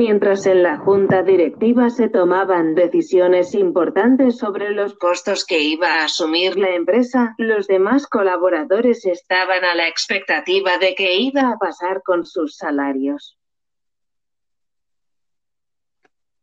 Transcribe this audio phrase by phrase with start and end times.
[0.00, 6.04] Mientras en la junta directiva se tomaban decisiones importantes sobre los costos que iba a
[6.04, 12.00] asumir la empresa, los demás colaboradores estaban a la expectativa de qué iba a pasar
[12.02, 13.36] con sus salarios.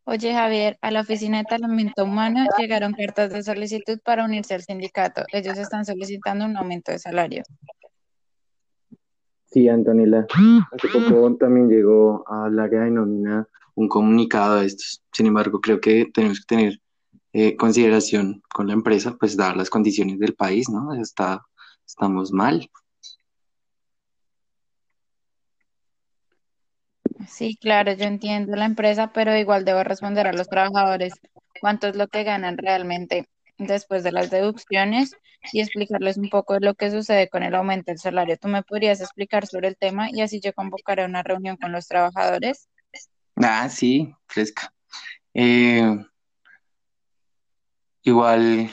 [0.04, 4.62] Oye, Javier, a la oficina de talento humano llegaron cartas de solicitud para unirse al
[4.62, 5.24] sindicato.
[5.34, 7.42] Ellos están solicitando un aumento de salario.
[9.58, 10.28] Sí, Antonella.
[10.72, 15.02] Hace poco también llegó al área de nómina un comunicado de estos.
[15.12, 16.82] Sin embargo, creo que tenemos que tener
[17.34, 20.94] eh, consideración con la empresa, pues dar las condiciones del país, ¿no?
[21.02, 21.42] Está,
[21.88, 22.70] estamos mal.
[27.28, 31.14] Sí, claro, yo entiendo la empresa, pero igual debo responder a los trabajadores
[31.60, 35.16] cuánto es lo que ganan realmente después de las deducciones
[35.52, 38.38] y explicarles un poco de lo que sucede con el aumento del salario.
[38.38, 41.88] ¿Tú me podrías explicar sobre el tema y así yo convocaré una reunión con los
[41.88, 42.70] trabajadores?
[43.36, 44.74] Ah, sí, fresca.
[45.34, 45.98] Eh,
[48.04, 48.70] igual,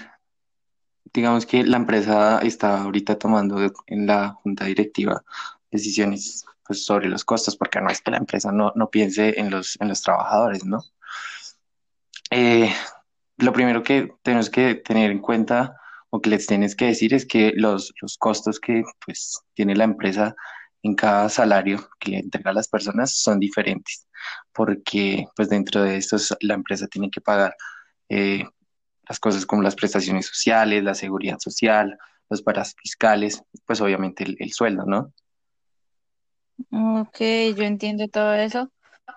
[1.13, 5.23] digamos que la empresa está ahorita tomando en la junta directiva
[5.71, 9.51] decisiones pues, sobre los costos, porque no es que la empresa no, no piense en
[9.51, 10.83] los, en los trabajadores, ¿no?
[12.31, 12.73] Eh,
[13.37, 15.77] lo primero que tenemos que tener en cuenta
[16.11, 19.85] o que les tienes que decir es que los, los costos que pues, tiene la
[19.85, 20.35] empresa
[20.83, 24.07] en cada salario que le entrega a las personas son diferentes,
[24.53, 27.57] porque pues dentro de estos la empresa tiene que pagar
[28.09, 28.45] eh,
[29.09, 34.53] las cosas como las prestaciones sociales, la seguridad social, los paras fiscales, pues obviamente el
[34.53, 35.13] sueldo, ¿no?
[36.71, 37.19] Ok,
[37.57, 38.71] yo entiendo todo eso,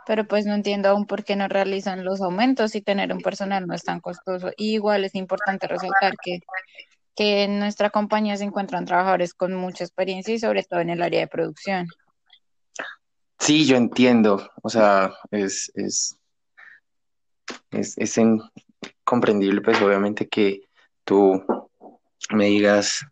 [0.05, 3.67] pero pues no entiendo aún por qué no realizan los aumentos y tener un personal
[3.67, 4.52] no es tan costoso.
[4.57, 6.39] igual es importante resaltar que,
[7.16, 11.02] que en nuestra compañía se encuentran trabajadores con mucha experiencia y sobre todo en el
[11.02, 11.88] área de producción.
[13.39, 16.17] Sí, yo entiendo, o sea, es, es,
[17.72, 18.16] es, es
[19.03, 20.62] comprendible pues obviamente que
[21.03, 21.44] tú
[22.31, 23.06] me digas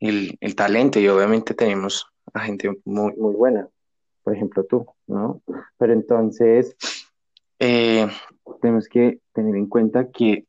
[0.00, 3.68] el, el talento y obviamente tenemos a gente muy, muy buena,
[4.28, 5.40] por ejemplo tú, ¿no?
[5.78, 6.76] Pero entonces,
[7.58, 8.06] eh,
[8.60, 10.44] tenemos que tener en cuenta que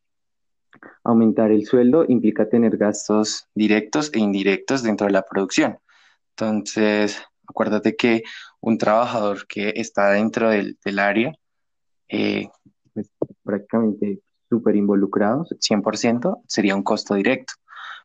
[1.01, 5.79] aumentar el sueldo implica tener gastos directos e indirectos dentro de la producción.
[6.31, 8.23] Entonces, acuérdate que
[8.59, 11.33] un trabajador que está dentro del, área,
[12.09, 12.49] eh,
[12.93, 13.09] pues,
[13.43, 14.19] prácticamente
[14.49, 17.53] súper involucrado, 100%, sería un costo directo.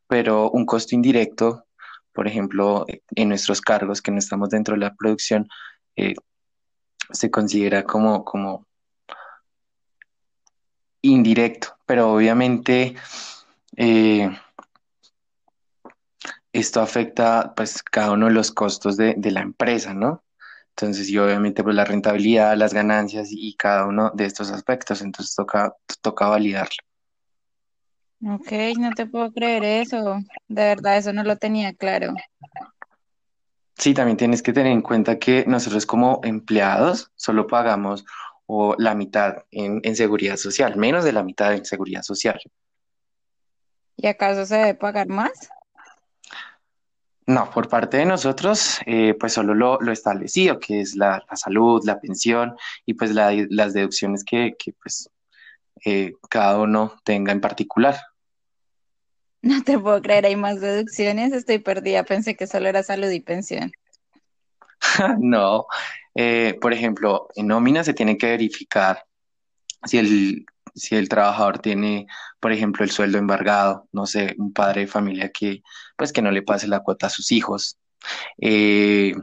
[0.07, 1.65] Pero un costo indirecto
[2.15, 2.87] por ejemplo,
[3.17, 5.49] en nuestros cargos que no estamos dentro de la producción,
[5.97, 6.15] eh,
[7.11, 8.67] se considera como, como
[11.03, 12.95] indirecto, pero obviamente
[13.77, 14.31] eh,
[16.53, 20.25] esto afecta pues cada uno de los costos de, la empresa, ¿no?
[20.71, 25.35] Entonces, y obviamente pues la rentabilidad, las ganancias y cada uno de estos aspectos, entonces
[25.35, 26.94] toca, toca validarlo.
[28.23, 30.19] Ok, no te puedo creer eso.
[30.49, 32.15] De verdad, eso no lo tenía claro.
[33.77, 38.05] Sí, también tienes que tener en cuenta que nosotros como empleados solo pagamos
[38.47, 42.41] o la mitad en, seguridad social, menos de la mitad en seguridad social.
[43.97, 45.33] ¿Y acaso se debe pagar más?
[47.27, 51.83] No, por parte de nosotros, eh, pues solo lo, lo, establecido, que es la, salud,
[51.85, 52.55] la pensión
[52.85, 55.09] y pues las deducciones que, pues
[55.85, 57.97] eh, cada uno tenga en particular.
[59.43, 63.21] No te puedo creer, hay más deducciones, estoy perdida, pensé que solo era salud y
[63.21, 63.73] pensión.
[65.19, 65.67] no,
[66.15, 69.05] eh, por ejemplo, en nómina se tiene que verificar
[69.84, 72.07] si el, si el trabajador tiene,
[72.41, 75.63] por ejemplo, el sueldo embargado, no sé, un padre de familia que,
[75.97, 77.79] pues, que no le pase la cuota a sus hijos.
[78.39, 79.15] Eh,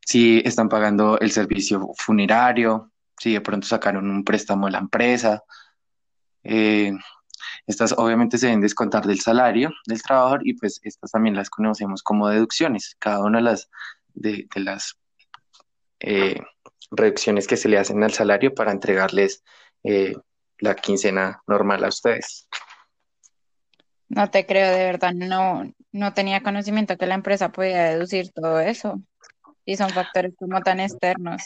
[0.00, 2.92] si están pagando el servicio funerario,
[3.24, 5.42] si de pronto sacaron un préstamo a la empresa.
[6.42, 6.92] Eh,
[7.66, 12.02] estas obviamente se deben descontar del salario del trabajador y pues estas también las conocemos
[12.02, 12.96] como deducciones.
[12.98, 13.70] Cada una de las,
[14.12, 14.98] de, las
[16.00, 16.38] eh,
[16.90, 19.42] reducciones que se le hacen al salario para entregarles
[19.84, 20.14] eh,
[20.58, 22.46] la quincena normal a ustedes.
[24.10, 28.60] No te creo, de verdad, no, no tenía conocimiento que la empresa podía deducir todo
[28.60, 29.00] eso.
[29.64, 31.40] Y son factores como tan externos.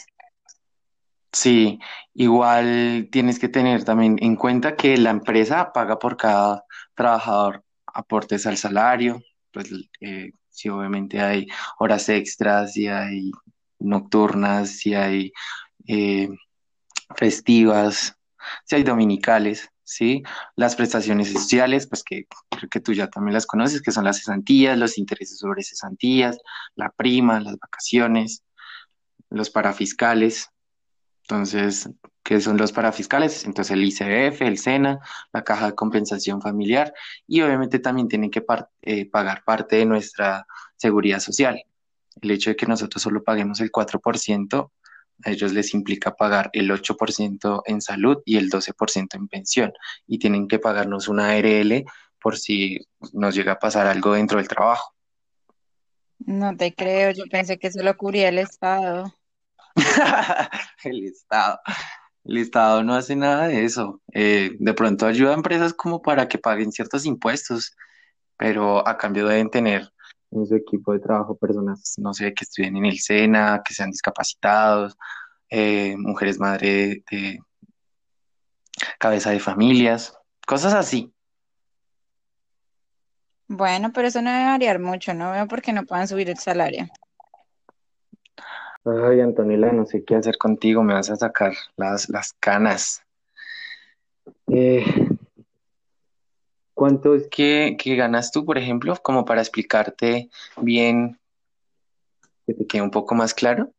[1.31, 1.79] Sí,
[2.13, 6.65] igual tienes que tener también en cuenta que la empresa paga por cada
[6.95, 9.21] trabajador aportes al salario,
[9.51, 9.71] pues
[10.01, 11.47] eh, si obviamente hay
[11.79, 13.31] horas extras, si hay
[13.79, 15.31] nocturnas, si hay
[15.87, 16.29] eh,
[17.15, 18.15] festivas,
[18.65, 20.23] si hay dominicales, ¿sí?
[20.55, 24.17] Las prestaciones sociales, pues que creo que tú ya también las conoces, que son las
[24.17, 26.39] cesantías, los intereses sobre cesantías,
[26.75, 28.43] la prima, las vacaciones,
[29.29, 30.49] los parafiscales,
[31.29, 31.87] Entonces,
[32.23, 33.45] ¿qué son los parafiscales?
[33.45, 34.99] Entonces, el ICBF, el SENA,
[35.31, 36.91] la Caja de Compensación Familiar
[37.27, 38.43] y obviamente también tienen que
[38.81, 41.61] eh, pagar parte de nuestra seguridad social.
[42.19, 44.71] El hecho de que nosotros solo paguemos el 4%,
[45.23, 49.71] a ellos les implica pagar el 8% en salud y el 12% en pensión
[50.07, 51.85] y tienen que pagarnos una ARL
[52.19, 52.79] por si
[53.13, 54.95] nos llega a pasar algo dentro del trabajo.
[56.17, 59.13] No te creo, yo pensé que eso lo cubría el Estado.
[60.83, 61.59] el Estado.
[62.25, 64.01] El Estado no hace nada de eso.
[64.13, 67.75] Eh, de pronto ayuda a empresas como para que paguen ciertos impuestos,
[68.37, 69.91] pero a cambio deben tener
[70.31, 73.91] en su equipo de trabajo personas, no sé, que estudien en el SENA, que sean
[73.91, 74.95] discapacitados,
[75.49, 77.39] eh, mujeres madre de
[78.99, 80.13] cabeza de familias,
[80.45, 81.11] cosas así.
[83.47, 86.37] Bueno, pero eso no debe variar mucho, no veo por qué no puedan subir el
[86.37, 86.87] salario.
[88.85, 93.03] Ay, Antonella, no sé qué hacer contigo, me vas a sacar las, las canas.
[94.47, 94.85] Eh,
[96.73, 100.29] ¿cuánto es que, que ganas tú, por ejemplo, como para explicarte
[100.61, 101.19] bien,
[102.47, 103.71] que te quede un poco más claro?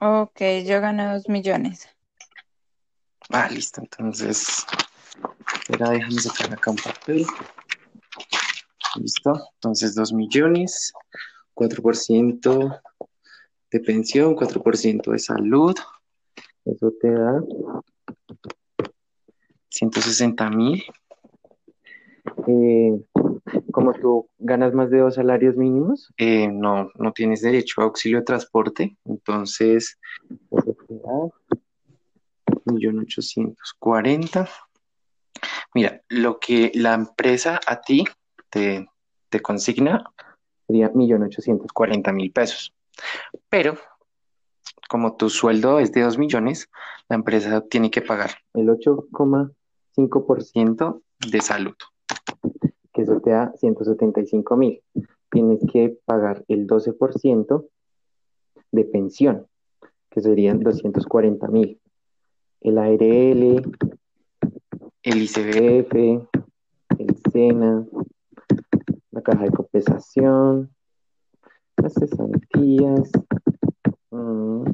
[0.00, 1.88] Ok, yo gano dos millones.
[3.28, 4.66] Ah, listo, entonces,
[5.54, 7.26] espera, déjame sacar acá un papel.
[8.96, 9.48] Listo.
[9.54, 10.92] Entonces, 2 millones,
[11.54, 12.80] 4%
[13.72, 15.74] de pensión, 4% de salud.
[16.64, 17.42] Eso te da
[19.70, 20.84] 160 mil.
[22.46, 23.00] Eh,
[23.72, 28.18] como tú ganas más de dos salarios mínimos, eh, no, no tienes derecho a auxilio
[28.18, 28.96] de transporte.
[29.04, 29.98] Entonces,
[30.50, 31.30] eso te da
[32.66, 34.48] 1.840.
[35.74, 38.04] Mira, lo que la empresa a ti
[38.50, 38.86] te,
[39.40, 40.04] consigna
[40.66, 42.74] sería 1.840.000 pesos.
[43.48, 43.78] Pero,
[44.88, 46.68] como tu sueldo es de 2 millones,
[47.08, 51.74] la empresa tiene que pagar el 8,5% de salud,
[52.92, 54.82] que eso te da 175 mil.
[55.30, 57.68] Tienes que pagar el 12%
[58.70, 59.46] de pensión,
[60.10, 61.80] que serían 240 mil.
[62.60, 63.62] El ARL,
[65.02, 65.94] el ICBF,
[66.98, 67.86] el SENA,
[69.10, 70.70] la caja de compensación,
[71.82, 73.10] las cesantías,
[74.10, 74.64] mm,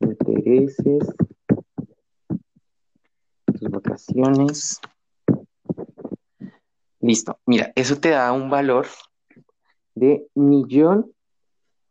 [0.00, 1.14] intereses,
[3.46, 4.80] tus vacaciones.
[7.00, 7.38] Listo.
[7.46, 8.86] Mira, eso te da un valor
[9.94, 11.12] de millón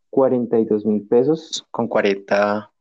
[0.10, 2.72] cuarenta y dos mil pesos con cuarenta.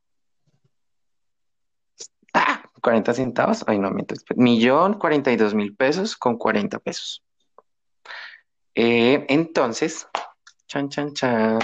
[2.35, 3.65] Ah, 40 centavos.
[3.67, 4.17] Ay, no, miento.
[4.37, 7.23] Millón cuarenta y dos mil pesos con cuarenta pesos.
[8.75, 10.07] Eh, entonces,
[10.69, 11.59] chan, chan, chan.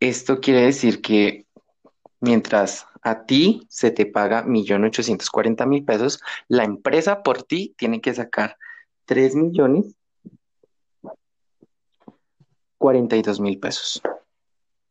[0.00, 1.44] Esto quiere decir que
[2.20, 8.56] mientras a ti se te paga 1.840.000 pesos, la empresa por ti tiene que sacar
[9.04, 9.94] 3 millones
[13.40, 14.00] mil pesos.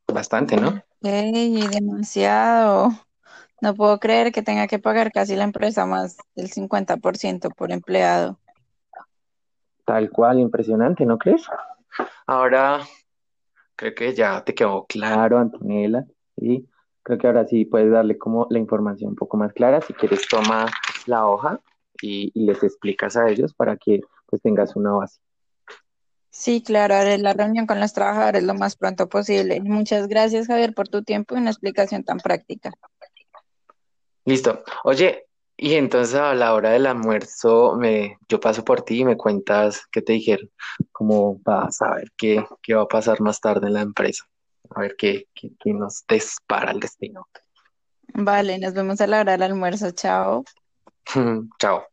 [0.07, 0.81] Bastante, ¿no?
[1.01, 2.89] ¡Ey, demasiado!
[3.61, 8.39] No puedo creer que tenga que pagar casi la empresa más del 50% por empleado.
[9.89, 11.47] Tal cual, impresionante, ¿no crees?
[12.27, 12.81] Ahora,
[13.75, 16.05] creo que ya te quedó claro, Antonella,
[16.37, 16.63] y
[17.01, 19.81] creo que ahora sí puedes darle como la información un poco más clara.
[19.81, 20.67] Si quieres, toma
[21.07, 21.59] la hoja
[22.03, 25.19] y, les explicas a ellos para que pues tengas una base.
[26.29, 29.59] Sí, claro, haré la reunión con los trabajadores lo más pronto posible.
[29.59, 32.69] Muchas gracias, Javier, por tu tiempo y una explicación tan práctica.
[34.23, 34.63] Listo.
[34.83, 35.28] Oye,
[35.61, 39.85] y entonces a la hora del almuerzo me, yo paso por ti y me cuentas
[39.91, 40.49] qué te dijeron,
[40.91, 44.23] como para saber qué, qué va a pasar más tarde en la empresa,
[44.69, 47.27] a ver qué, qué, qué nos dispara el destino.
[48.13, 50.45] Vale, nos vemos a la hora del almuerzo, chao.
[51.59, 51.88] Chao.